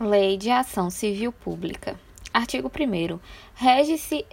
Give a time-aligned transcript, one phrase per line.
[0.00, 2.00] Lei de Ação Civil Pública.
[2.32, 3.20] Artigo 1.
[3.54, 4.24] Rege-se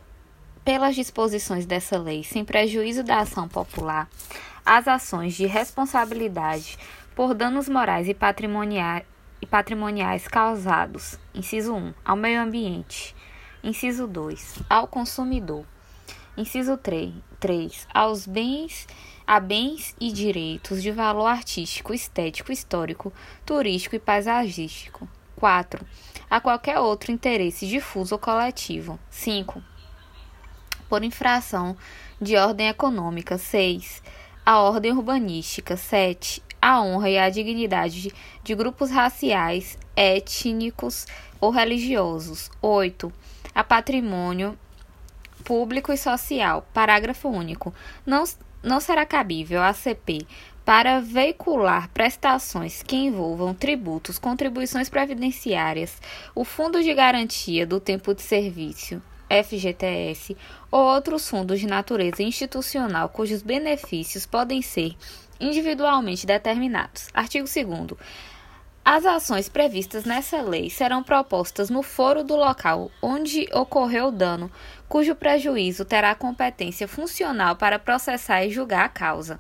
[0.63, 4.09] pelas disposições dessa lei, sem prejuízo da ação popular,
[4.65, 6.77] as ações de responsabilidade
[7.13, 9.03] por danos morais e patrimoniais,
[9.41, 13.13] e patrimoniais causados, inciso 1, ao meio ambiente,
[13.61, 15.65] inciso 2, ao consumidor,
[16.37, 18.87] inciso 3, 3 aos bens
[19.27, 23.13] a bens e direitos de valor artístico, estético, histórico,
[23.45, 25.07] turístico e paisagístico.
[25.39, 25.85] 4.
[26.29, 28.99] A qualquer outro interesse difuso ou coletivo.
[29.09, 29.63] 5.
[30.89, 31.77] Por infração
[32.21, 33.37] de ordem econômica.
[33.37, 34.03] 6.
[34.45, 35.77] A ordem urbanística.
[35.77, 36.43] 7.
[36.61, 41.07] A honra e a dignidade de, grupos raciais, étnicos
[41.39, 42.51] ou religiosos.
[42.61, 43.11] 8.
[43.55, 44.59] A patrimônio
[45.45, 46.67] público e social.
[46.73, 47.73] Parágrafo único.
[48.05, 48.25] Não,
[48.61, 50.27] não será cabível à CP
[50.69, 55.99] para veicular prestações que envolvam tributos, contribuições previdenciárias,
[56.35, 60.37] o Fundo de Garantia do Tempo de Serviço, FGTS,
[60.69, 64.95] ou outros fundos de natureza institucional cujos benefícios podem ser
[65.39, 67.07] individualmente determinados.
[67.15, 67.97] Artigo 2
[68.85, 74.51] as ações previstas nessa lei serão propostas no foro do local onde ocorreu o dano,
[74.87, 79.39] cujo prejuízo terá competência funcional para processar e julgar a causa.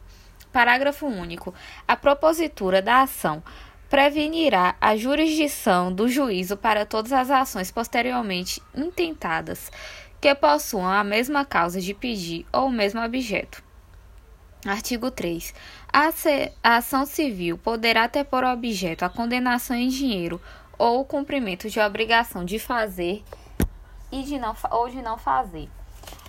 [0.51, 1.53] Parágrafo único.
[1.87, 3.43] A propositura da ação
[3.89, 9.71] prevenirá a jurisdição do juízo para todas as ações posteriormente intentadas
[10.21, 13.63] que possuam a mesma causa de pedir ou o mesmo objeto.
[14.65, 15.53] Artigo 3.
[15.91, 16.09] A,
[16.75, 20.41] ação civil poderá ter por objeto a condenação em dinheiro
[20.77, 23.23] ou o cumprimento de obrigação de fazer
[24.11, 25.69] e de não, ou de não fazer.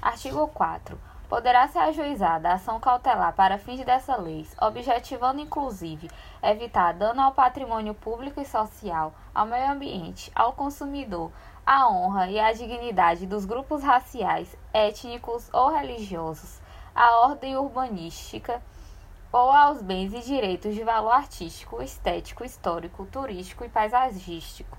[0.00, 6.10] Artigo 4 poderá ser ajuizada a ação cautelar para fins dessa lei, objetivando inclusive
[6.42, 11.30] evitar dano ao patrimônio público e social, ao meio ambiente, ao consumidor,
[11.64, 16.60] à honra e à dignidade dos grupos raciais, étnicos ou religiosos,
[16.92, 18.60] à ordem urbanística
[19.32, 24.76] ou aos bens e direitos de valor artístico, estético, histórico, turístico e paisagístico.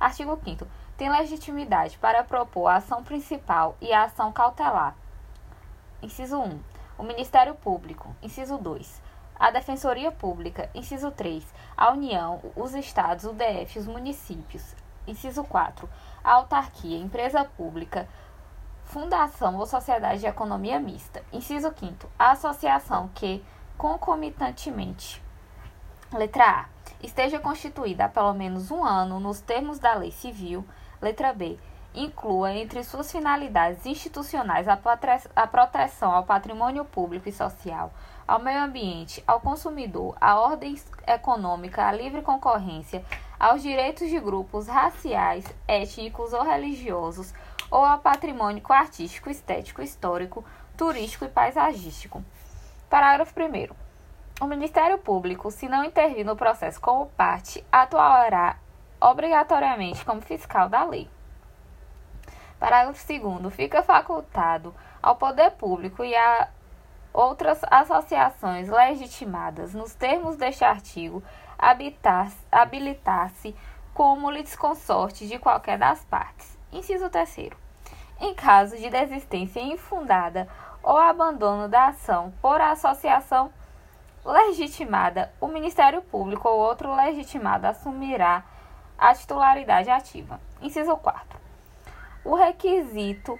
[0.00, 0.66] Artigo 5
[0.96, 4.96] tem legitimidade para propor a ação principal e a ação cautelar
[6.04, 6.60] Inciso 1.
[6.98, 8.14] O Ministério Público.
[8.22, 9.02] Inciso 2.
[9.40, 10.68] A Defensoria Pública.
[10.74, 11.42] Inciso 3.
[11.74, 14.76] A União, os Estados, o DF, os municípios.
[15.06, 15.88] Inciso 4.
[16.22, 18.06] A autarquia, empresa pública,
[18.84, 21.24] fundação ou sociedade de economia mista.
[21.32, 22.06] Inciso 5.
[22.18, 23.42] A associação que,
[23.78, 25.22] concomitantemente,
[26.12, 26.64] letra A,
[27.02, 30.66] esteja constituída há pelo menos um ano nos termos da lei civil.
[31.00, 31.58] Letra B
[31.94, 37.92] inclua entre suas finalidades institucionais a proteção ao patrimônio público e social,
[38.26, 43.04] ao meio ambiente, ao consumidor, à ordem econômica, à livre concorrência,
[43.38, 47.32] aos direitos de grupos raciais, étnicos ou religiosos,
[47.70, 50.44] ou ao patrimônio artístico, estético, histórico,
[50.76, 52.24] turístico e paisagístico.
[52.90, 53.74] Parágrafo 1.
[54.40, 58.56] O Ministério Público, se não intervir no processo como parte, atuará
[59.00, 61.08] obrigatoriamente como fiscal da lei.
[62.64, 63.52] Parágrafo 2.
[63.52, 66.48] Fica facultado ao poder público e a
[67.12, 71.22] outras associações legitimadas nos termos deste artigo
[72.50, 73.54] habilitar-se
[73.92, 76.58] como litisconsorte de qualquer das partes.
[76.72, 77.50] Inciso 3.
[78.18, 80.48] Em caso de desistência infundada
[80.82, 83.52] ou abandono da ação por associação
[84.24, 88.42] legitimada, o Ministério Público ou outro legitimado assumirá
[88.96, 90.40] a titularidade ativa.
[90.62, 91.43] Inciso 4
[92.24, 93.38] o requisito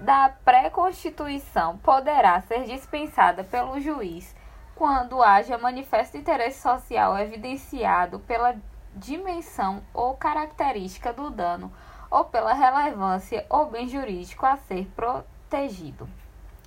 [0.00, 4.34] da pré-constituição poderá ser dispensada pelo juiz
[4.74, 8.56] quando haja manifesto interesse social evidenciado pela
[8.94, 11.72] dimensão ou característica do dano
[12.10, 16.08] ou pela relevância ou bem jurídico a ser protegido.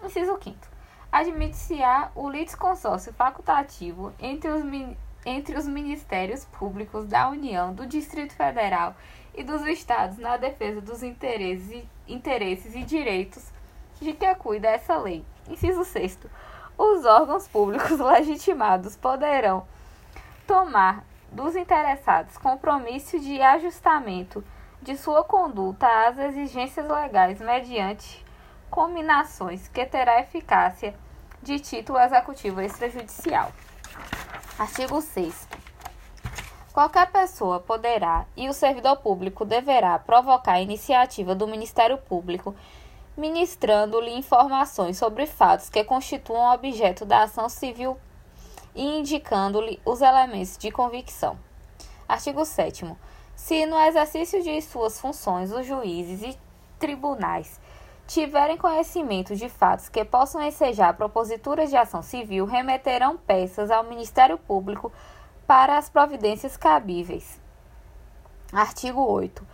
[0.03, 0.57] Inciso 5
[1.11, 4.61] Admite-se-á o litisconsórcio facultativo entre os,
[5.25, 8.93] entre os Ministérios Públicos da União, do Distrito Federal
[9.37, 13.45] e dos Estados na defesa dos interesses, interesses e direitos
[14.01, 15.23] de que cuida essa lei.
[15.47, 16.19] Inciso 6.
[16.75, 19.65] Os órgãos públicos legitimados poderão
[20.47, 24.43] tomar dos interessados compromisso de ajustamento
[24.81, 28.25] de sua conduta às exigências legais mediante
[28.69, 30.95] combinações que terá eficácia
[31.43, 33.51] de título executivo extrajudicial.
[34.57, 35.46] Artigo 6
[36.77, 42.55] Qualquer pessoa poderá e o servidor público deverá provocar a iniciativa do Ministério Público,
[43.17, 47.97] ministrando-lhe informações sobre fatos que constituam objeto da ação civil
[48.75, 51.35] e indicando-lhe os elementos de convicção.
[52.07, 52.85] Artigo 7
[53.35, 56.39] Se no exercício de suas funções os juízes e
[56.77, 57.59] tribunais
[58.05, 64.37] tiverem conhecimento de fatos que possam ensejar proposituras de ação civil, remeterão peças ao Ministério
[64.37, 64.91] Público
[65.47, 67.39] para as providências cabíveis.
[68.51, 69.47] Artigo 8.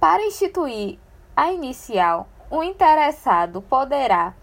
[0.00, 0.98] Para instituir
[1.36, 4.34] a inicial, o interessado poderá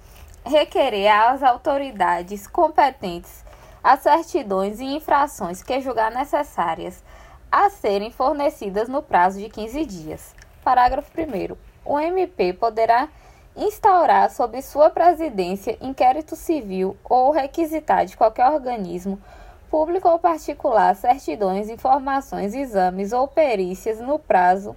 [0.45, 3.45] requerer às autoridades competentes
[3.83, 7.03] as certidões e infrações que julgar necessárias
[7.51, 10.35] a serem fornecidas no prazo de 15 dias.
[10.63, 11.55] Parágrafo 1.
[11.85, 13.09] O MP poderá
[13.55, 19.19] instaurar sob sua presidência inquérito civil ou requisitar de qualquer organismo,
[19.69, 24.75] público ou particular, certidões, informações, exames ou perícias no prazo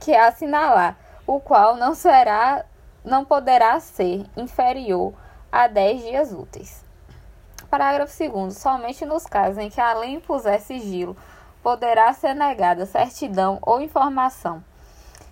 [0.00, 0.96] que assinalar,
[1.26, 2.64] o qual não será
[3.04, 5.12] não poderá ser inferior
[5.52, 6.84] a 10 dias úteis.
[7.70, 11.16] Parágrafo 2 somente nos casos em que a lei impuser sigilo
[11.62, 14.62] poderá ser negada certidão ou informação.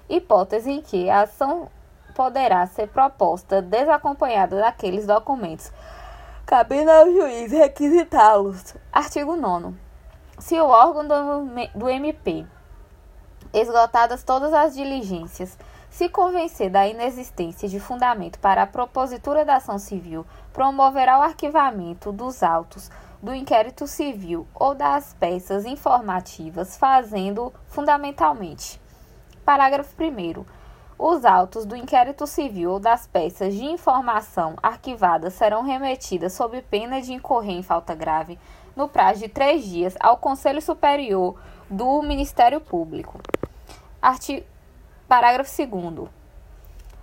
[0.08, 1.69] Hipótese em que a ação
[2.14, 5.72] poderá ser proposta desacompanhada daqueles documentos,
[6.52, 8.75] cabendo ao juiz requisitá-los.
[8.93, 9.75] Artigo 9.
[10.38, 12.44] Se o órgão do, do MP,
[13.54, 15.56] esgotadas todas as diligências,
[15.88, 22.12] se convencer da inexistência de fundamento para a propositura da ação civil, promoverá o arquivamento
[22.12, 22.90] dos autos
[23.22, 28.78] do inquérito civil ou das peças informativas, fazendo fundamentalmente.
[29.43, 30.44] Parágrafo 1
[31.04, 37.02] os autos do inquérito civil ou das peças de informação arquivadas serão remetidas sob pena
[37.02, 38.38] de incorrer em falta grave
[38.76, 41.34] no prazo de três dias ao Conselho Superior
[41.69, 43.20] do Ministério Público.
[44.00, 44.46] Artigo,
[45.08, 46.08] parágrafo 2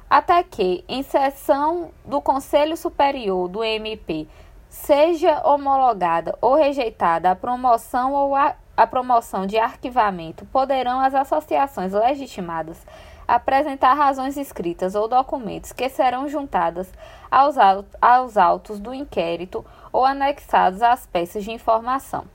[0.09, 4.29] até que, em sessão do Conselho Superior do MP,
[4.69, 11.91] seja homologada ou rejeitada a promoção ou a, a promoção de arquivamento, poderão as associações
[11.91, 12.83] legitimadas
[13.29, 16.91] apresentar razões escritas ou documentos que serão juntadas
[17.29, 17.55] aos,
[18.01, 22.25] aos autos do inquérito ou anexados às peças de informação.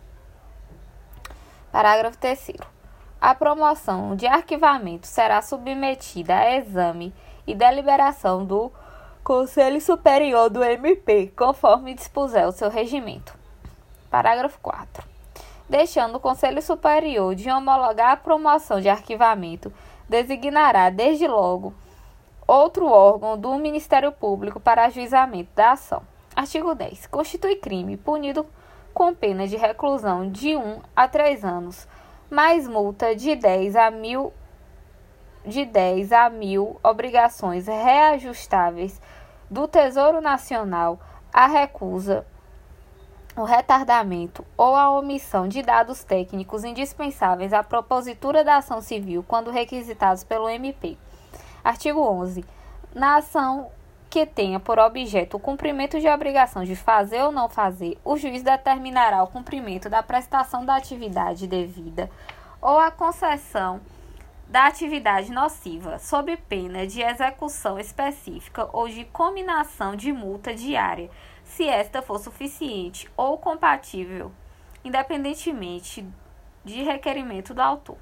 [1.73, 2.53] Parágrafo 3.
[3.21, 7.13] A promoção de arquivamento será submetida a exame
[7.45, 8.71] e deliberação do
[9.25, 13.35] Conselho Superior do MP, conforme dispuser o seu regimento.
[14.09, 15.03] Parágrafo 4.
[15.69, 19.73] Deixando o Conselho Superior de homologar a promoção de arquivamento
[20.09, 21.75] designará, desde logo,
[22.47, 26.03] outro órgão do Ministério Público para ajuizamento da ação.
[26.35, 27.07] Artigo 10.
[27.07, 28.47] Constitui crime punido
[28.93, 31.89] com pena de reclusão de 1 a 3 anos,
[32.31, 34.33] mais multa de 10 a mil
[35.45, 39.01] de 10 a mil obrigações reajustáveis
[39.51, 40.99] do Tesouro Nacional
[41.33, 42.25] a recusa
[43.37, 49.51] o retardamento ou a omissão de dados técnicos indispensáveis à propositura da ação civil quando
[49.51, 50.97] requisitados pelo MP.
[51.63, 52.45] Artigo 11.
[52.95, 53.71] Na ação
[54.09, 58.45] que tenha por objeto o cumprimento de obrigação de fazer ou não fazer, o juiz
[58.45, 62.09] determinará o cumprimento da prestação da atividade devida
[62.63, 63.81] ou a concessão
[64.47, 71.11] da atividade nociva, sob pena de execução específica ou de cominação de multa diária
[71.45, 74.33] se esta for suficiente ou compatível,
[74.85, 76.07] independentemente
[76.65, 77.99] de requerimento do autor.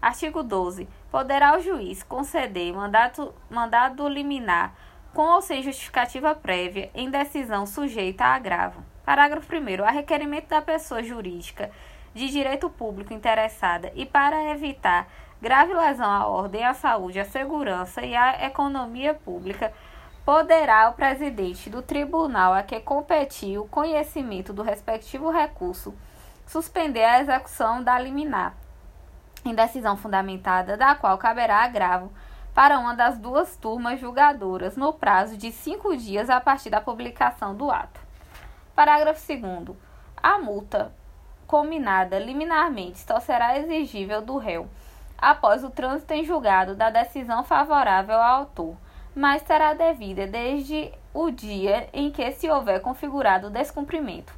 [0.00, 0.88] Artigo 12.
[1.10, 4.74] Poderá o juiz conceder mandato, mandado liminar
[5.12, 8.82] com ou sem justificativa prévia em decisão sujeita a agravo.
[9.04, 9.84] Parágrafo 1.
[9.84, 11.70] A requerimento da pessoa jurídica
[12.14, 15.08] de direito público interessada e para evitar
[15.40, 19.72] grave lesão à ordem, à saúde, à segurança e à economia pública,
[20.24, 25.94] poderá o presidente do tribunal a que competir o conhecimento do respectivo recurso
[26.46, 28.54] suspender a execução da liminar,
[29.44, 32.12] em decisão fundamentada da qual caberá agravo
[32.52, 37.54] para uma das duas turmas julgadoras no prazo de cinco dias a partir da publicação
[37.54, 38.00] do ato.
[38.74, 39.76] Parágrafo 2.
[40.20, 40.92] A multa
[41.46, 44.68] combinada liminarmente só será exigível do réu
[45.16, 48.76] após o trânsito em julgado da decisão favorável ao autor
[49.14, 54.32] mas será devida desde o dia em que se houver configurado o descumprimento.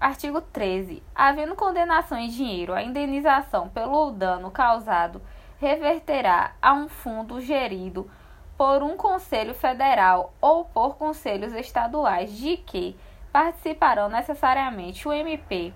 [0.00, 1.02] Artigo 13.
[1.14, 5.22] Havendo condenação em dinheiro, a indenização pelo dano causado
[5.58, 8.10] reverterá a um fundo gerido
[8.56, 12.96] por um conselho federal ou por conselhos estaduais de que
[13.32, 15.72] participarão necessariamente o MP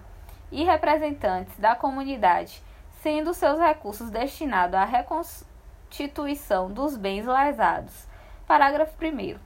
[0.51, 2.63] e representantes da comunidade,
[3.03, 5.50] sendo seus recursos destinados à reconstrução
[5.91, 8.07] restituição dos bens lesados.
[8.47, 9.39] Parágrafo 1.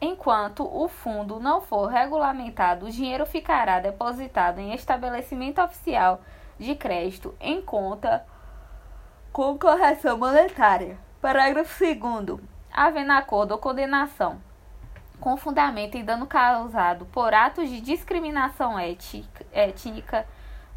[0.00, 6.22] Enquanto o fundo não for regulamentado, o dinheiro ficará depositado em estabelecimento oficial
[6.58, 8.24] de crédito em conta
[9.32, 10.96] com correção monetária.
[11.20, 12.40] Parágrafo 2.
[12.72, 14.40] Havendo acordo ou condenação
[15.18, 20.26] com fundamento em dano causado por atos de discriminação ética, étnica,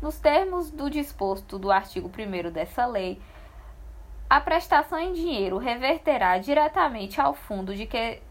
[0.03, 3.22] nos termos do disposto do artigo 1 dessa lei,
[4.29, 8.22] a prestação em dinheiro reverterá diretamente ao fundo de que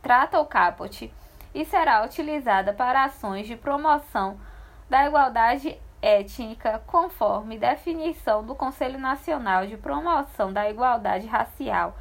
[0.00, 1.12] trata o caput
[1.52, 4.38] e será utilizada para ações de promoção
[4.88, 11.96] da igualdade étnica, conforme definição do Conselho Nacional de Promoção da Igualdade Racial,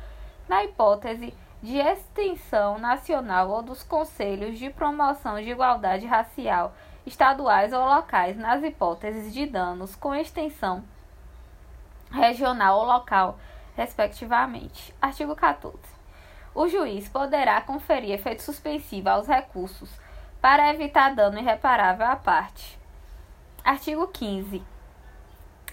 [0.48, 6.74] na hipótese de extensão nacional ou dos Conselhos de Promoção de Igualdade Racial
[7.06, 10.84] estaduais ou locais, nas hipóteses de danos com extensão
[12.12, 13.39] regional ou local,
[13.75, 14.94] respectivamente.
[15.01, 15.77] Artigo 14.
[16.53, 19.89] O juiz poderá conferir efeito suspensivo aos recursos
[20.41, 22.77] para evitar dano irreparável à parte.
[23.63, 24.62] Artigo 15.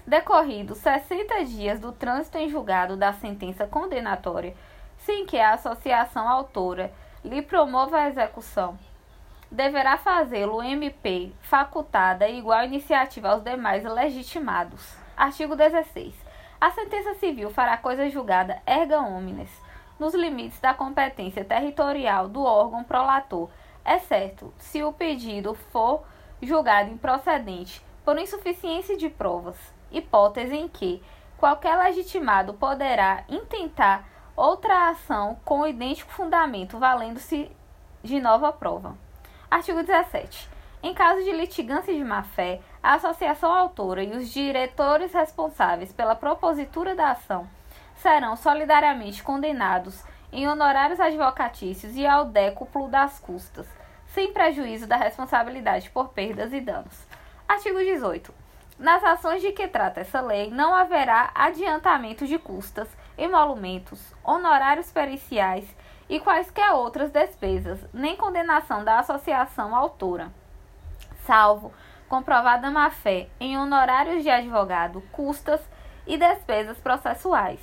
[0.07, 4.55] Decorridos 60 dias do trânsito em julgado da sentença condenatória,
[4.99, 6.93] sem que a associação autora
[7.25, 8.79] lhe promova a execução,
[9.51, 14.97] deverá fazê-lo o MP, facultada igual iniciativa aos demais legitimados.
[15.17, 16.15] Artigo 16.
[16.61, 19.51] A sentença civil fará coisa julgada erga omnes,
[19.99, 23.49] nos limites da competência territorial do órgão prolator,
[23.85, 26.05] exceto se o pedido for
[26.43, 29.57] julgado improcedente por insuficiência de provas,
[29.91, 31.03] hipótese em que
[31.37, 34.05] qualquer legitimado poderá intentar
[34.39, 37.51] outra ação com idêntico fundamento, valendo-se
[38.05, 38.97] de nova prova.
[39.51, 40.49] Artigo 17.
[40.81, 46.95] Em caso de litigância de má-fé, a associação autora e os diretores responsáveis pela propositura
[46.95, 47.49] da ação
[47.97, 53.67] serão solidariamente condenados em honorários advocatícios e ao décuplo das custas,
[54.07, 57.07] sem prejuízo da responsabilidade por perdas e danos.
[57.49, 58.33] Artigo 18.
[58.79, 65.77] Nas ações de que trata essa lei, não haverá adiantamento de custas, emolumentos, honorários periciais
[66.09, 70.33] e quaisquer outras despesas, nem condenação da associação autora,
[71.27, 71.73] salvo
[72.09, 75.61] comprovada má-fé em honorários de advogado, custas
[76.07, 77.61] e despesas processuais.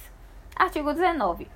[0.56, 1.50] Artigo 19.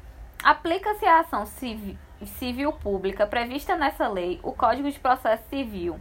[0.43, 5.99] Aplica-se à ação civil, civil pública prevista nessa lei o Código de Processo Civil,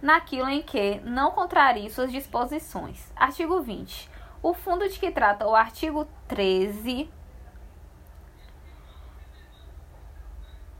[0.00, 3.12] naquilo em que não contrarie suas disposições.
[3.16, 4.13] Artigo 20.
[4.44, 7.10] O fundo de que trata o artigo 13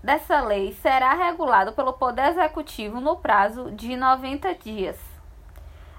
[0.02, 5.00] dessa lei será regulado pelo Poder Executivo no prazo de 90 dias.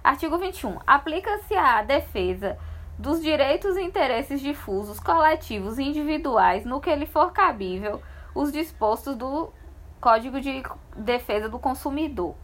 [0.03, 0.77] Artigo 21.
[0.85, 2.55] Aplica-se à defesa
[2.99, 7.99] dos direitos e interesses difusos, coletivos e individuais, no que lhe for cabível,
[8.35, 9.51] os dispostos do
[9.99, 10.61] Código de
[10.95, 12.35] Defesa do Consumidor.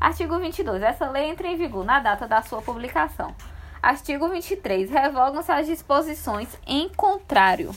[0.00, 0.82] Artigo 22.
[0.82, 3.32] Essa lei entra em vigor na data da sua publicação.
[3.84, 4.88] Artigo 23.
[4.88, 7.70] Revogam-se as disposições em contrário.